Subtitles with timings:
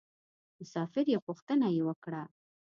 [0.59, 2.23] مسافر یې پوښتنه یې وکړه.